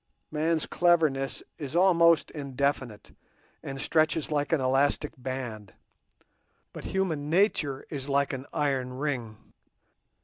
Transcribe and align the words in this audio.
Man's 0.31 0.65
cleverness 0.65 1.43
is 1.59 1.75
almost 1.75 2.31
indefinite, 2.31 3.15
and 3.61 3.79
stretches 3.79 4.31
like 4.31 4.51
an 4.51 4.59
elastic 4.59 5.11
band, 5.15 5.73
but 6.73 6.85
human 6.85 7.29
nature 7.29 7.85
is 7.91 8.09
like 8.09 8.33
an 8.33 8.47
iron 8.51 8.93
ring. 8.93 9.37